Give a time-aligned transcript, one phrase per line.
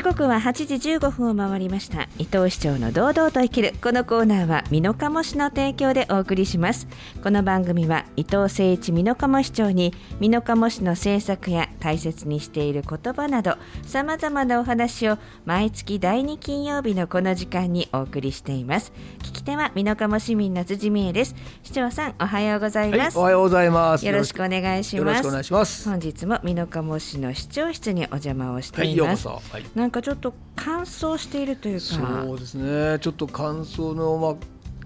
[0.00, 2.08] 時刻は8時15分を回りました。
[2.16, 6.88] 伊藤市長の堂々と生きるこのコーナーは美濃加茂市の提供でお送りします。
[7.22, 18.94] この番組は伊藤誠一美濃加茂市長に美濃加茂市の政策や大切にしている言葉などさまざまなお話を毎月第2金曜日のこの時間にお送りしています。
[19.18, 21.34] 聞き手は美濃加茂市民の辻美恵です。
[21.62, 24.06] 市長さんおはようございます、はい、おはようございます。
[24.06, 24.96] よろしくお願いします。
[24.96, 25.86] よろしくお願いします。
[25.86, 31.80] 本日も美濃加茂市の市長室にお邪魔をしてはいいます、ようこそ、はい、なんかちょっと乾燥しているというか。
[31.80, 33.00] そうですね。
[33.00, 34.34] ちょっと乾燥のまあ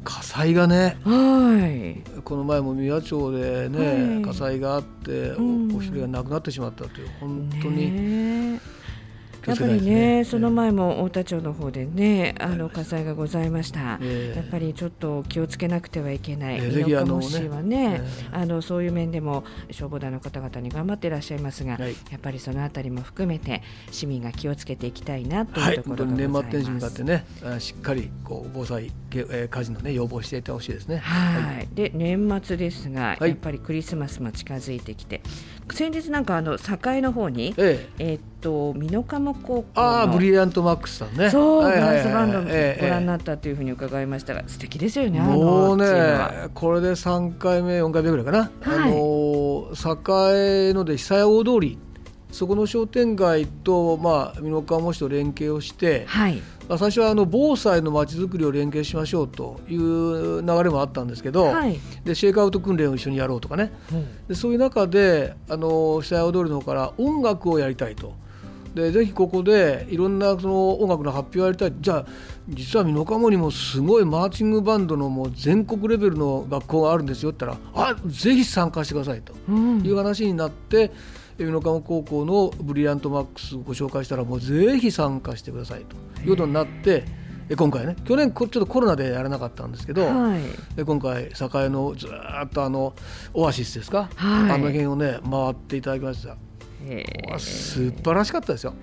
[0.02, 2.22] 火災がねはい。
[2.22, 4.22] この前も宮町でね、はい。
[4.22, 8.60] 火災があって、お一人が亡くなってしまったという本当にねえ
[9.46, 10.24] やっぱり気をつけたいですね。
[10.24, 14.36] その前も太田町の方でねあの火災がございました、ええ。
[14.38, 21.92] やっぱりちょっと気をつけなくてはいけない、ええ美ぜひあのね濃加茂市はね、えあのそういう面でも消防団の方々に頑張っていらっしゃいますが、はい。
[22.10, 26.52] やっぱりそのあたりも含めて市民が気をつけていきたいなとはいいうとこ本当にろがござい。
[26.52, 30.98] 年末年始に向かってねあしっかりこう防災、けえー火事のね予防していってほしいですね。
[30.98, 35.20] はい、で年末ですが、はいやっぱりクリスマスも近づいてきて
[35.70, 38.04] 先日なんかあの境の方に、ええ。
[38.12, 41.30] えーっと美濃加茂高校ああのブリリアントマックスさんね。
[41.30, 45.18] そう、はいはいスバンドごええ覧になったというふうに伺いましたが、素敵ですよね。
[45.18, 45.86] あもうね、
[46.52, 48.92] これで3回目、4回目ぐらいかな、はい。
[48.92, 51.78] あの栄ので久屋大通り、
[52.34, 63.72] そこの商店街と、まあ、美濃加茂市と連携をして、はい、まあ最初はあの防災のまちづくりを連携しましょうという流れもあったんですけど、はい、でシェイクアウト訓練を一緒にやろうとかね、
[64.28, 68.14] でそういう中であの久屋大通りの方から音楽をやりたいと。
[68.74, 71.72] でぜひここでいろんなその音楽の発表をやりたい。
[71.80, 72.06] じゃあ
[72.48, 80.90] 実は美濃加茂にもすごいマーチングバンドのもう全国レベルの学校があるんですよって言ったらあぜひ参加してくださいとうんいう話になって
[81.38, 85.96] 美濃加茂高校のブリリアントマックスをご紹介したらもうぜひ参加してくださいと。
[86.22, 86.26] い。
[86.26, 87.04] うことになって
[87.48, 91.28] え今回ね去年こちょっとコロナでやらなかったんですけど、はい、で今回栄
[91.68, 92.94] のずーっとあの
[93.34, 94.50] オアシスですか、はい。
[94.52, 96.36] あの辺をね回っていただきました、
[96.86, 97.38] えー。
[97.38, 98.74] 素晴らしかったですよ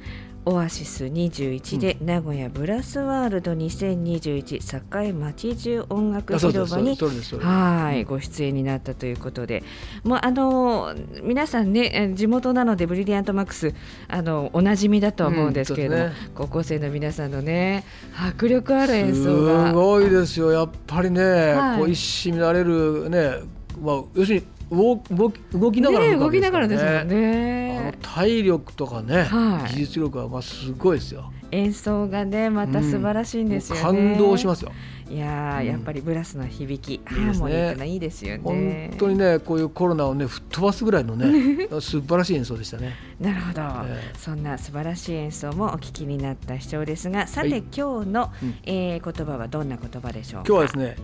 [0.45, 6.97] オアシス21で、名古屋ブラスワールド2021栄町中音楽広場に
[7.39, 9.63] はい、ご出演になったということで、
[10.03, 13.73] もうあの皆さんね、え地元なのでブリリアントマックス
[14.07, 17.83] あのおなじみだとは思うんですけれども、うんそうです高校生の皆さんのね
[18.17, 19.73] 迫力ある演奏すが。
[19.73, 20.51] ごいですよ。
[20.51, 21.23] やっぱりね、
[21.53, 21.77] はい。
[21.79, 23.35] こう一糸乱れるね、
[23.79, 27.93] まあ、要するに動動き動きながらね、の動きながらですもんあのね。
[28.01, 31.31] 体力とかね、はい技術力はまあすごいですよ。
[31.51, 33.83] 演奏がねまた素晴らしいんですよね。
[33.83, 34.71] もう感動しますよ。
[35.09, 38.89] いやー、うんやっぱりブラスの響き、ハーモニーっていいですよね。
[38.89, 42.93] 本当にねこういうコロナをね吹っ飛ばすぐらいのね 素晴らしい演奏でしたね。
[43.19, 50.47] なるほど、ええそんな素晴らしい演奏もお聞きになった市長ですがさて、はい今日の、うんえー言葉はどんな言葉でしょうか？
[50.47, 50.95] 今日はですね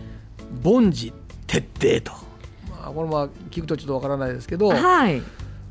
[0.64, 1.12] 凡事
[1.46, 2.27] 徹底と、ま
[2.88, 5.22] あ、これまあ聞くとちょっとわからないですけど、はい。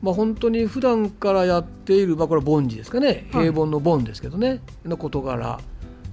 [0.02, 3.28] まあ、本当に普段からやっている、まあ、これは凡事ですかね。
[3.32, 3.50] はい。
[3.50, 5.60] 平凡の凡ですけどね、の事柄。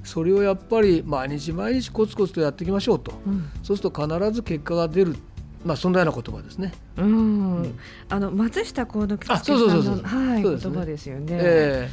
[0.04, 3.50] それをやっぱり毎日毎日コツコツとやっていきましょうと、うん。
[3.62, 5.16] そうすると必ず結果が出る、
[5.64, 6.72] まあ、そんなような言葉ですね。
[6.96, 7.78] うん、
[8.08, 10.72] あの松下幸之助あさんのはいそうですね。
[10.72, 11.88] 言葉ですよね、え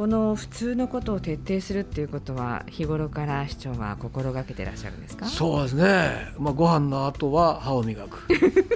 [0.00, 5.26] この普通のことを徹底するっていうことは日頃から市長は心がけてらっしゃるんですか？
[5.26, 8.26] えそうですね、まあ、ご飯の後は歯を磨く。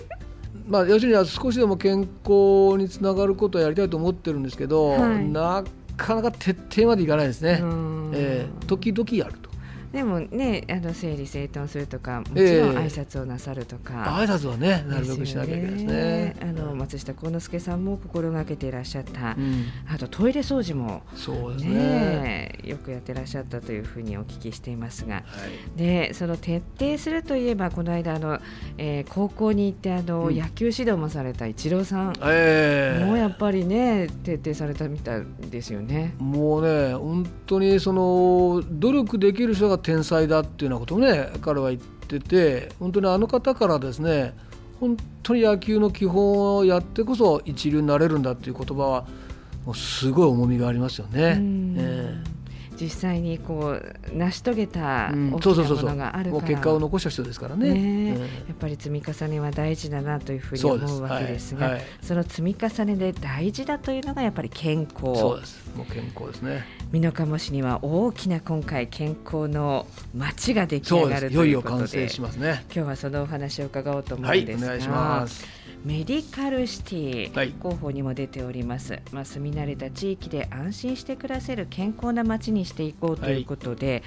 [0.68, 5.64] まあ、要するに少しでも健康につながることをやりたいと思ってるんですけど、はいな
[5.96, 7.60] かなか徹底までいかないですね。
[7.62, 9.43] うんええ時々やると。
[9.94, 16.36] でもねあの整理整頓するとかもちええろん挨拶をなさるとか、挨拶はねなるべくしなきゃいけないですね。
[16.42, 19.66] あの松下幸之助さんも心がけていらっしゃった、うん。
[19.88, 21.02] あとトイレ掃除も
[21.60, 21.68] ね。
[21.68, 25.14] ねよくやってらっしゃったというふうにお聞きしていますが。
[25.14, 25.78] はい。
[25.78, 28.40] でその徹底するといえばこの間あの、
[28.76, 30.36] えー高校に行ってあの、うん。
[30.36, 33.04] 野球指導もされたイチローさん、ええ。
[33.04, 36.14] もうやっぱりね徹底されたみたいですよね。
[36.18, 44.34] もうね本当にその努力できる人が天才だっていうようなことをね彼は言ってて本当にあの方からですね
[44.80, 49.06] 本当に野球の基本をやってこそ一流になれるんだっていう言葉は
[49.64, 51.36] もうすごい重みがありますよね。
[51.38, 52.22] うんえ
[52.80, 56.42] 実際にこう成し遂げた大きなものがあるから。
[56.44, 57.72] 結果を残した人ですからね。
[57.72, 58.16] ね。
[58.16, 61.74] えやっぱり積み重ねは大事だなというふうに思うわけですがはい。
[61.76, 61.82] はい。
[62.02, 65.20] その積み重ねで大事だというのがやっぱり健え康。
[65.20, 65.70] そうです。
[65.76, 66.64] もう健康ですね。
[66.92, 72.64] 美濃加茂市には大きな今回健康の街が出来上がるといよいよ完いうことで成しますね。
[72.74, 75.63] 今日はそのお話を伺おうと思はいうんですが、お願いします。
[75.84, 77.50] メディカルシティ、はい。
[77.60, 84.02] 候補にも出ております、まあ、住み慣れた地域で安心して暮らせる健康な街にしていこうということで、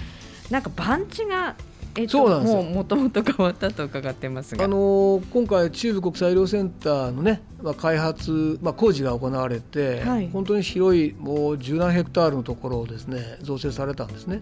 [0.50, 1.56] なんか番地が、
[1.96, 2.64] えっと、そうなんですよ。
[2.64, 4.66] もう もともと変わったと伺ってますが。
[4.66, 10.30] あのー今回中部国際医療センターのね、まあ、開発、まあ、工事が行われて、はい。
[10.34, 14.42] 本当に広いもう十何ヘクタールのところをですね造成されたんですね。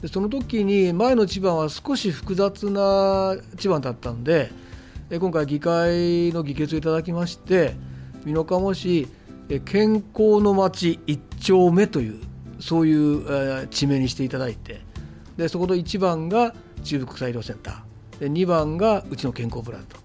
[0.00, 4.61] でその時に前の地盤は少し複雑な地盤だったんでえ
[5.18, 7.74] 今回議会の議決をいただきまして
[8.24, 9.08] 美濃加茂市
[9.48, 12.20] え健康の町一丁目という
[12.60, 14.80] そういう、えー地名にしていただいて
[15.36, 16.54] でそこの1番が
[16.84, 18.20] 中部国際医療センター。
[18.20, 19.96] で2番がうちの健康プランと。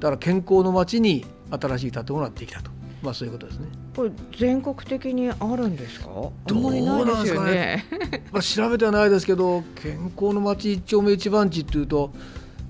[0.00, 2.70] だから健康の町に新しい建物ができたと、
[3.02, 3.66] まあ、そういうことですね、
[3.96, 6.08] これ全国的にあるんですか？
[6.50, 7.84] あんまりないですよね。
[8.32, 12.12] まあ、調べてはないですけど健康の町一丁目一番地っていうと、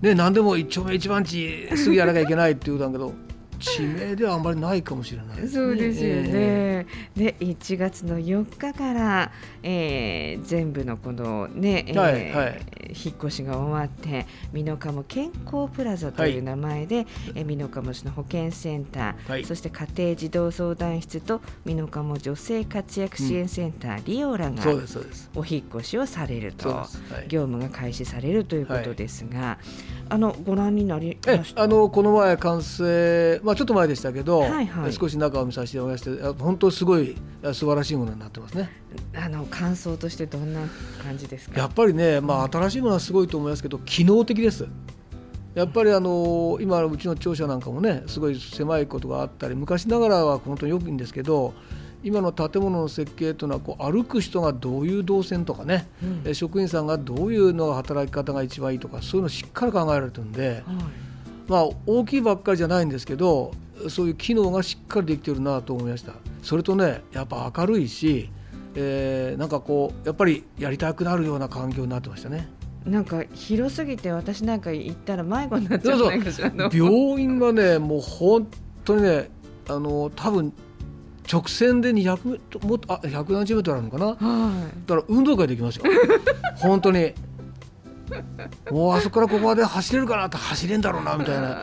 [0.00, 3.12] ね、何でも一丁目一番地すぐやらなきゃいけないっていうことだけど
[3.58, 5.50] 地名ではあんまりないかもしれないですね。
[5.50, 6.86] そうですよえね。
[7.16, 19.44] で1月の4日から、えー全部のこのね、えーはいはい引っ越しが終わって美濃加茂健康プラザという名前で、えー美濃加茂市の保健センター、はい。
[19.44, 24.62] そして家庭児童相談室と美濃加茂女性活躍支援センター、リオラが
[25.34, 26.88] お引っ越しをされるとは
[27.24, 27.28] い。
[27.28, 29.58] 業務が開始されるということですが、
[30.08, 31.62] あのご覧になりえました？
[31.62, 34.92] あのこの前完成、まあ、ちょっと前でしたけど、はいはい。
[34.92, 38.70] 少し中を見させていただきましてあ本当すごいあ素晴らしいものになってますね。
[39.14, 40.60] あの感想としてどんな
[41.02, 41.60] 感じですか？
[41.60, 44.66] やっぱりね、まあ、新しいものはすごいと思いますけど機能的です。
[45.54, 51.52] やっぱりあの今うちの庁舎なんかもねすごい狭いことがあったり昔ながらは本当によくいいんですけど
[52.04, 56.22] 今の建物の設計というのはこう歩く人がどういう動線とかね、うん。
[56.24, 60.62] え職員さんがどういうのが働き方が一番いいとかそういうのをしっかり考えられてるんで、はい。
[61.48, 63.52] まあ、大きいばっかりじゃないんですけど
[63.88, 66.12] そういう機能がしっかりできてるなと思いました。
[66.42, 68.30] それとねやっぱ明るいし、
[68.74, 72.48] えーなんかこうやっぱりやりたくなるような環境になってましたね
[72.88, 76.12] なんか広すぎて私なんか行ったら迷子になっちゃそう
[76.72, 78.48] 病院がねもう本
[78.84, 79.30] 当にね
[79.68, 80.52] あの多分
[81.30, 84.06] 直線で200メートルもっとあ100何十メートルあるのかな？
[84.06, 85.84] はだから運動会できますよ
[86.56, 87.12] 本当に。
[88.70, 91.58] もうあそこからここまで走れるかなって走れんだろうなみたいな。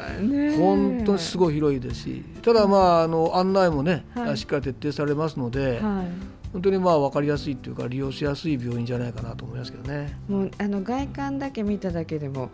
[0.59, 2.23] 本当にすごい広いですし。
[2.43, 4.37] ただまああの案内もね、はい。
[4.37, 10.17] しっかり徹底されますので、はい本当にまあ分かりやすいっていうか利用しやすい病院じゃないかなと思いますけどね。
[10.29, 12.49] もうあの外観だけ見ただけでも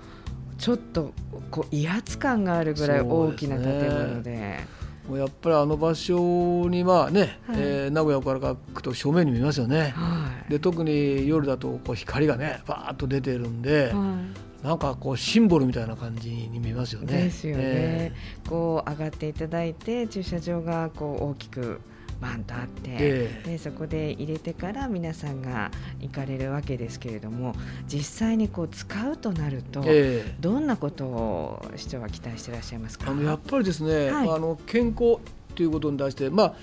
[0.57, 1.13] ちょっと
[1.51, 4.81] こう威圧感があるぐらい大きな建物で。
[5.07, 7.57] もうやっぱりあの場所にまあね、はい。
[7.59, 9.93] えー名古屋から行くと正面に見えますよね。
[9.95, 10.49] はい。
[10.49, 14.17] で特に夜だとこう光がねバーッと出てるんで、は
[14.63, 14.65] い。
[14.65, 17.23] なんかこうシンボルみたいな感じに見えますよね。
[17.23, 18.11] ですよね、え。
[18.49, 21.81] こう上がっていただいて駐車場がこう大きく
[22.21, 23.49] バンとあって、ええ。
[23.51, 27.55] でそこで入れてから皆さんが行かれるわけですけれども
[27.87, 30.35] 実際にこう使うとなると、ええ。
[30.39, 33.11] どんなことを市長は期待していらっしゃいますか？
[33.11, 34.29] あのやっぱりですね、はい。
[34.29, 35.17] あの健康
[35.55, 36.53] ということに対して、まあ、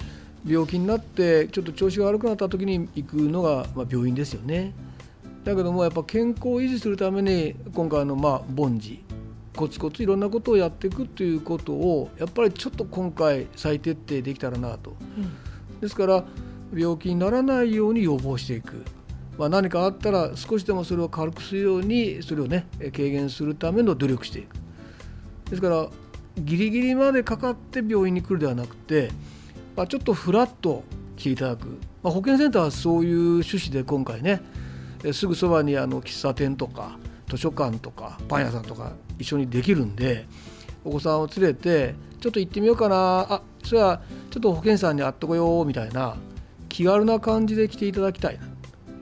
[0.47, 4.73] 病気になってちょっと調子が悪くなった時に行くのが、まあ、病院ですよね。
[5.45, 9.05] だけどもやっぱ健康を維持するために今回のまあ凡事
[9.57, 14.95] コツコツいろんなことをやっていくということをやっぱりちょっと今回再徹底できたらなと。
[15.81, 16.25] ですから
[16.75, 18.85] 病気にならないように予防していく、
[19.39, 24.57] まあ、何かあったら少しでもそれを軽くするようにそれをね軽減するための努力していく。
[25.51, 25.89] ですから
[26.37, 29.11] ギリギリまでかかって病院に来るではなくて、
[29.75, 30.85] まあ、ちょっとフラッと
[31.17, 34.41] 来ていただく、まあ、保健センターはそういう趣旨で今回ね
[35.13, 40.27] すぐそばにあの喫茶店とか図書館とかパン屋さんとか一緒にできるんで
[40.85, 42.97] お子さんを連れてちょっと行ってみようかな。
[43.31, 46.17] あそれはちょっと保健師さんに会っとこようみたいな
[46.71, 48.53] 気軽な感じで来ていただきたいな、ま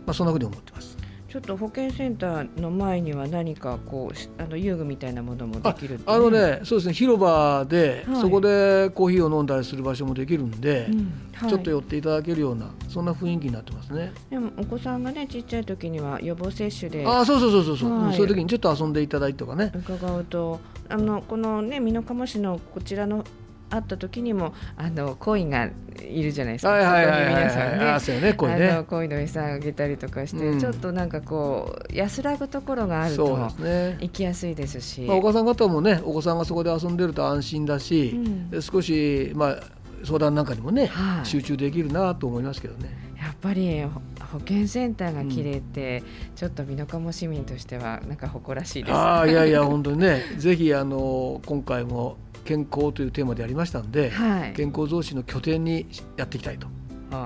[0.08, 0.96] あ、そんなふうに思ってます。
[1.28, 8.20] ちょっと保健センターの前には何かこうしあの遊具みたいなものもできるってあのね、そうですね、広場で、はい。
[8.23, 11.12] そこでコーヒーを飲んだりする場所もできるんで、うん。
[11.35, 11.50] はい。
[11.50, 14.12] ちょっと寄っていただけるような、そんな雰囲気になってますね。
[14.30, 17.04] でもお子さんがねちっちゃい時には予防接種で。
[17.06, 18.16] ああ、そうそうそうそうそう、はい。
[18.16, 19.73] そういう時にちょっと遊んでいただいてとかね。
[19.75, 23.25] 伺うとあのこのね美濃加茂市のこちらの
[23.70, 25.68] あった時にもあのコインが
[26.00, 26.70] いるじゃないですか。
[26.70, 28.20] はいはいはいそこに皆さんはい。
[28.20, 28.85] ねね、これあのね。
[28.88, 33.26] コイの餌あげたりとかして、うんちょっとなんかこう安らぐところがあると。
[33.26, 39.56] 行きやすいですし、まあ、お母さん方もね、お子さんがそこで遊んでると安心だし、うんで少し、まあ、
[40.04, 43.06] 相談なんかにもね、はい集中できるなと思いますけどね。
[43.18, 44.00] やっぱりほ
[44.32, 46.02] 保健センターが綺麗って、
[46.35, 48.94] ちょっと美濃加茂市民としてはなんか誇らしいです。
[48.94, 52.18] ああ、いやいや、 本当にね、ぜひ、あの、今回も。
[52.47, 55.87] 健康というテーマでやりましたんで、はい健康増進の拠点に
[56.17, 56.67] やっていきたいと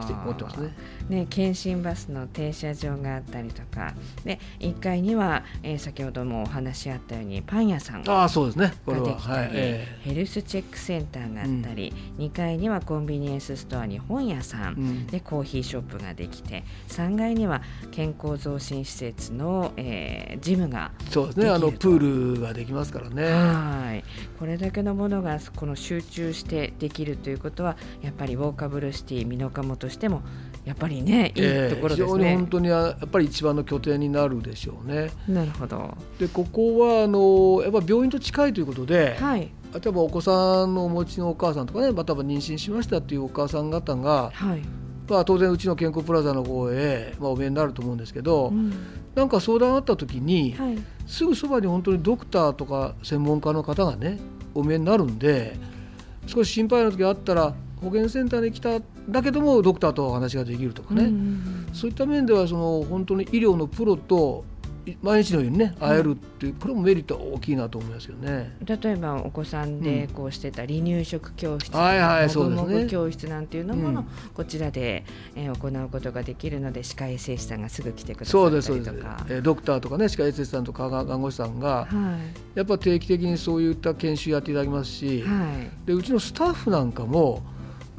[0.02, 0.74] して思ってますね。
[1.10, 3.94] ね、検診バスの停車場があったりとか。
[4.24, 8.72] で1階には、えー先ほどもお話しあったようにパン屋さんがああそうですね。
[8.86, 9.08] これは。
[9.08, 15.06] できたり、えヘルスチェックセンターがあったり、2階にはコンビニエンスストアに本屋さん、えうん。
[15.08, 21.48] でコーヒーショップができて3階には健康増進施設の、えージムがそうですね。
[21.50, 23.24] あのプールができますからね。
[23.24, 24.04] はい。
[24.38, 30.22] これだけのものがこの集中してできるということはやっぱりウォーカブルシティ美濃加茂としても
[30.64, 32.36] やっぱりねいいええところです非常にね。
[32.36, 35.10] 本当にやっぱり一番の拠点になるでしょうね。
[35.28, 35.96] なるほど。
[36.18, 44.62] でここはあのやっぱ病院と近いということで、はい例えばお子さんのお持ちのお母さんとかねまたは妊娠しましたっていうお母さん方が、はい。
[45.08, 48.72] まあ、当然うちの健康プラザの方へ、まあ、お見えになると思うんですけど、うん
[49.12, 50.78] なんか相談あった時に、はい。
[51.06, 54.20] すぐそばに本当にドクターとか専門家の方がね
[54.54, 55.56] お見えになるんで
[56.26, 61.14] 少し心配な時があったら保健センターに来ただけどもドクターとお話ができるとかね、うんうん
[61.68, 61.74] うん。
[61.74, 64.44] そういった面ではその本当に医療のプロと
[64.86, 68.56] い毎日のようにね会えるっていう、これもメリットは大きいなと思いますよね。
[68.64, 72.66] 例えばお子さんでこうしてた離乳食教室、はいはいもそうですね。
[72.66, 75.04] ぐもぐ教室なんていうのもこちらで、
[75.36, 79.26] えー行うことができるので歯科衛生士さんがすぐ来てくださそうったですそうですりとか。
[79.28, 82.18] えードクターとかね歯科衛生士さんとか看護師さんがは
[82.54, 82.58] い。
[82.58, 85.44] やっぱ定期的にそういった研修やっていただきますし、は
[85.84, 85.86] い。
[85.86, 87.42] でうちのスタッフなんかも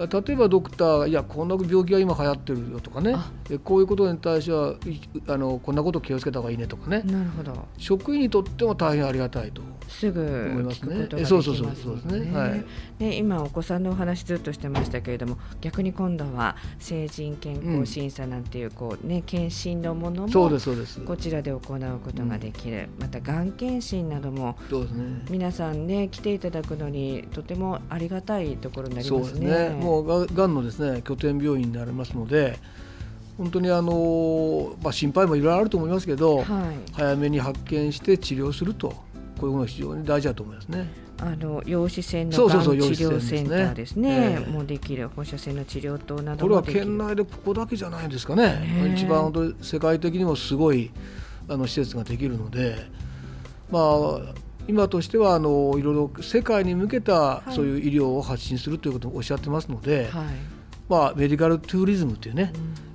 [0.08, 3.16] 例えばドクターが「いやこんな病気が今流行ってるよ」とかね。
[3.64, 7.02] こういうことに対してはいあのこんなこと気をつけた方がいいねとかね。
[7.06, 7.54] なるほど。
[7.78, 12.38] 職員にとっても大変ありがたいとすぐ聞くことができますそうそうそうそうですね。
[12.38, 12.66] はい。
[12.98, 21.02] で今お子さんのお話ずっとしてましたけれども逆に今度は成人健康審査なんていうこう、ね、検診のものそうでもすそうです。
[21.02, 21.60] こちらで行う
[22.04, 25.26] ことができる、またがん検診などもそうですね。
[25.30, 29.70] 皆さんね来ていただくのにとてもありがたいところになりそうですますね。
[29.70, 32.58] ねもうががんのですね拠点病院になりますので
[33.38, 36.46] 本当にあの、まあ、心配もいろいろあると思いますけど、はい、
[36.94, 38.94] 早めに発見して治療すると
[39.42, 40.88] こういうものが非常に大事だと思いますね。
[41.20, 44.40] あの陽子線のがん治療センターですね。
[44.48, 48.44] もうできる放射線の治療等などこれは県内でここだけじゃないんですかね。
[48.44, 48.94] ねえ。
[48.96, 50.92] 一番本当に世界的にもすごい
[51.50, 52.76] あの施設ができるので、
[53.72, 54.34] まあ
[54.68, 57.54] 今としてはあのいろいろ世界に向けたい。
[57.54, 60.26] そういう医療を発信するということをおっしゃってますので、はい。
[60.88, 62.54] まあメディカルツーリズムっていうね、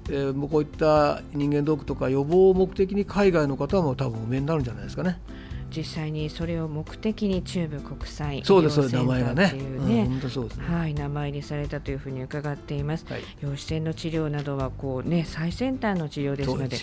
[0.08, 5.20] えーもうこういった人間ドックとか予防を目的に海外の方も多分お見えになるんじゃないですかね。
[5.75, 10.64] 実際にそれを目的に中部国際医療センタ名前がねーといううんね本当そうですね。
[10.66, 13.06] はい、名前入りされたというふうに伺っています。
[13.08, 13.23] はい。
[13.40, 16.76] 陽子線の治療などはこう、ね、最先端の治療ですので。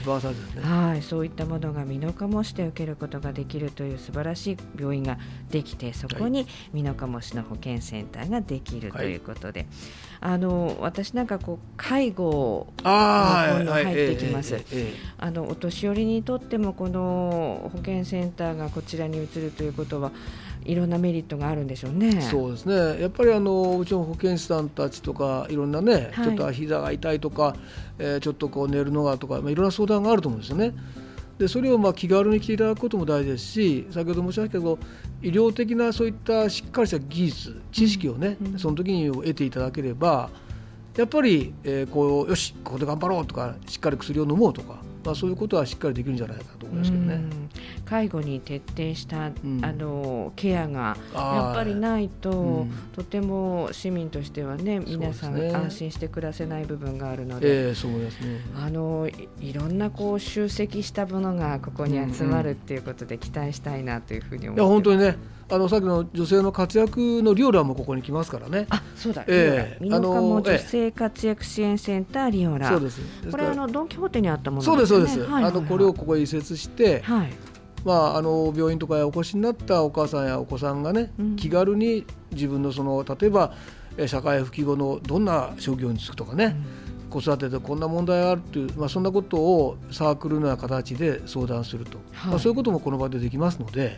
[0.61, 5.17] はい、そういったものが身の醸して受けることができるという素晴らしい病院が
[5.49, 9.65] できてそこに身の醸しの保健センターができるということで、
[10.19, 14.57] あの私なんかこう介護ああ今入ってきます
[15.17, 20.11] あのお年寄りにとってもこの保健センターがこちらに移るということは
[20.65, 22.15] いろんなメリットがあるんでしょうね。
[22.17, 23.01] えそうですね。
[23.01, 27.55] やっぱりあのうちの保健師さんたちとかいろんなね、はいちょっと膝が痛いとか、
[27.99, 30.73] えーちょっとこう寝るのがとか、まあいろんな相談があると思うんですよね。
[31.37, 34.79] でそれをまあ気軽に来ていただくことも大事ですし先ほど申し上げたけど
[35.23, 40.29] 医療的なそういったしっかりした技術知識をね、うんその時に得ていただければ
[40.95, 47.15] やっぱり、えーこうよしここで頑張ろうとかしっかり薬を飲もうとか、まあ、そういうことはしっかりできるんじゃないかと思いますけどね。
[47.15, 47.49] うん
[47.85, 57.67] 介護に徹底した、んあのケアがやっぱりないと、うんとても市民としてはね皆さんね安心して暮らせない部分があるので。
[57.67, 58.39] ええそう思いますね。
[58.55, 65.17] あのいいろんなこう集積したものがここに集まるっていうことで期待したいなというふうに思いやって本当にね
[65.49, 68.67] あのさっきの女性の活躍のリオラもここに来ますからね。
[68.69, 69.83] あそうだ、ええ。
[69.83, 72.97] リオラ美濃加茂あの女性活躍支援センターリオラ、そうです。
[72.97, 75.19] ですこれあのドン・キホーテにあったものそうですそうです。
[75.21, 75.43] はい。
[75.43, 77.33] あのこれをここへ移設して、はい。
[77.85, 81.35] まああの病院とかへお越しになったお母さんやお子さんがね、うん。
[81.35, 83.53] 気軽に自分のその例えば
[83.97, 86.55] え社会復帰後のどんな職業に就くとかね、
[87.13, 92.31] 子育てでこんな問題があるっていうまあそんなことをサークルのような形で相談すると、はい。
[92.31, 93.91] まあそういうこともこの場でできますので、はい。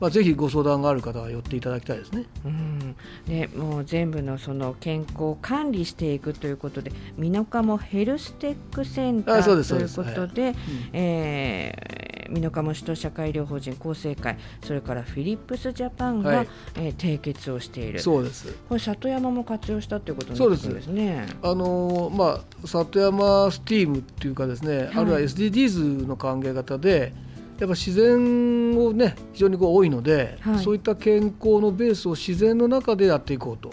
[0.00, 2.26] まあぜひご相談がある方は寄っていただきたいですね。
[2.44, 9.96] うん、でもう全部のその健康を管理していくということで美濃加茂ヘルステックセンターというですそうです。
[9.96, 10.54] ことで、
[10.92, 16.48] えー美濃加茂市と社会医療法人厚生会それからフィリップスジャパンが、はい。
[16.76, 18.00] えー締結をしている。
[18.00, 18.52] そうです。
[18.68, 21.26] これ里山も活用したということになってくるんですね。
[21.42, 27.12] あのーまあ、里山スティームっていうかですね、あるいは SDGs の考え方で
[27.58, 30.58] やっぱ自然をね非常にこう多いので、はい。
[30.58, 33.70] そういった健康のベースを自然の中でやっていこうと。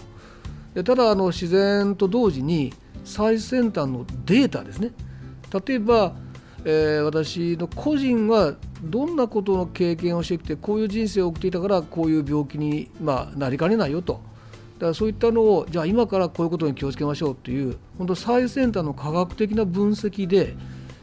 [0.74, 4.92] でただあの自然と同時に最先端のデータですね。
[5.66, 6.14] 例えば、
[6.66, 14.22] えー私の個人はどんなことの経験をしてきてこういう人生を送っていたからこういう病気に、まあ、なりかねないよと
[14.80, 20.56] だからそういったのをじゃあ今からこういうことに気をつけましょうという本当最先端の科学的な分析で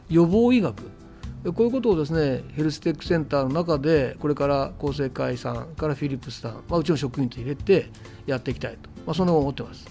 [0.09, 0.91] 予防医学。
[1.45, 7.89] こういうことをですねヘルステックセンターの中でこれから厚生会さんからフィリップスさん、まあ、うちの職員と入れて
[8.27, 9.87] やっていきたいと、まあ、そんな思ってます。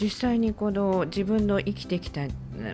[0.00, 2.22] 実際にこの自分の生きてきた、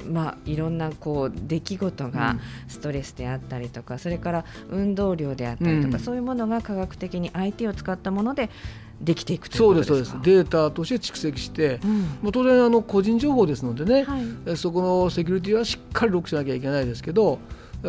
[0.08, 2.40] まあ、いろんなこう出来事がうん。
[2.68, 6.00] ストレスであったりとか、それから運動量であったりとか、うん。
[6.00, 8.50] そういうものが科学的に IT を使ったもので
[9.00, 9.98] できていくというそうことですか？
[9.98, 10.36] ですそうです。
[10.36, 12.00] データとして蓄積して、うん。
[12.22, 14.22] もう当然あの個人情報ですのでね、はい。
[14.46, 17.38] えそこのセキュリティはしっかりロックしなきゃいけないですけど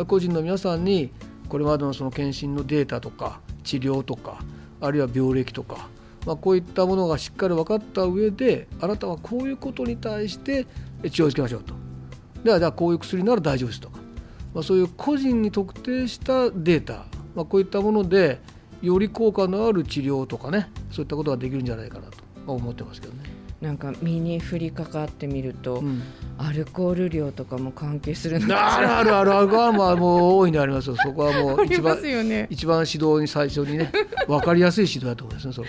[0.06, 1.10] 個人の皆さんに
[1.48, 4.42] これまでのその検診のデータとか治療とか
[4.80, 5.88] あるいは病歴とか、
[6.26, 10.66] まあ、こういったものがしっかり分かった上であなたはこういうことに対して
[11.02, 11.74] え治療をつけましょうと。
[12.44, 13.98] ではじゃあこういう薬なら大丈夫ですとか、
[14.54, 18.40] まあ、そういう個人に特定したデータ、まあ、こういったもので
[18.82, 23.38] より効果のある治療とかねそういったことができるんじゃないかなとまあ思ってますけどね。
[23.60, 26.02] なんか身に降りかかってみると、うん。
[26.38, 28.98] アルコール量とかも関係するのあるら。
[28.98, 29.48] あるあるある。
[29.48, 30.96] はまあもう大いにありますよ。
[30.96, 32.46] そこはもう 一番ね。
[32.50, 33.90] 一番指導に最初にね
[34.28, 35.66] 分かりやすい指導だと思いますね。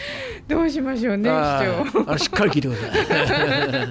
[0.47, 2.11] どうしましょうねは市長。
[2.11, 3.87] あれしっかり聞いてください。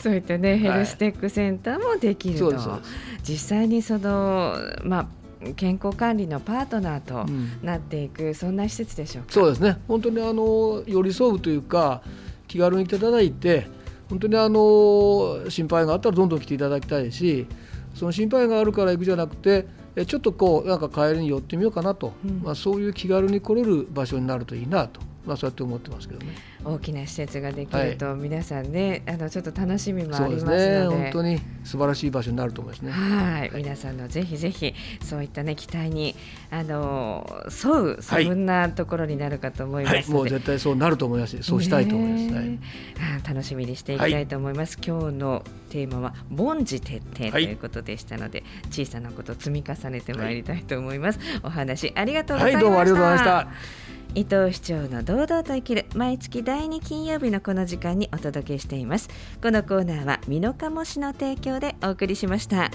[0.00, 2.80] そういったねヘルステックセンターもできると、
[3.22, 5.17] 実際にそのまあ
[5.56, 9.32] 健康管理のパートナーとうんなっていく、そんな施設でしょうか？
[9.32, 9.78] そうですね。
[9.88, 12.02] 本当にあの寄り添うというか
[12.46, 13.66] 気軽に来ていただいて
[14.08, 17.46] 本当にあの心配があったらどんどん来ていただきたいし、
[17.94, 19.66] その心配があるから行くじゃなくて。
[19.96, 26.34] えちょっとこうなんか帰りに寄ってみようかなと、うんまあ、そういう気軽に来れる場所になるといいなと、まあ、そうやって思ってますけどね。
[26.64, 30.96] 大きな施設ができると、皆さんねあのちょっと楽しみもありますすねので。
[30.96, 32.90] 本当に素晴らしい場所になると思いますね。
[32.90, 36.14] はい、皆さんのぜひぜひそういったね期待に
[36.50, 42.34] あの沿うそんなところになるかと思いまはい、すので、もう絶対そうなると思いますし、そうしたいと思います。
[42.34, 42.58] はい。
[43.28, 59.08] 楽しみにしていきたいと思います、今日のテーマは凡事徹底ということでしたので、小さなことを積み重ねてまいりたいと思います、お話ありがとうございました、はいどうもありがとうございました伊藤市長の堂々と生きる毎月第2金曜日のこの時間にお届けしています。
[59.42, 62.70] このコーナーは美濃加茂市の提供でお送りしました。